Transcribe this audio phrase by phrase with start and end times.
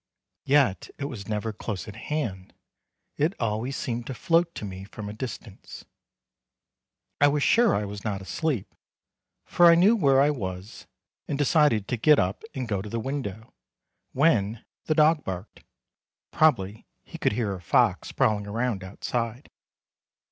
[0.45, 2.55] Yet it was never close at hand;
[3.17, 5.85] it always seemed to float to me from a distance.
[7.19, 8.73] I was sure I was not asleep,
[9.45, 10.87] for I knew where I was,
[11.27, 13.53] and decided to get up and go to the window,
[14.13, 19.51] when—the dog barked—(probably he could hear a fox prowling around outside).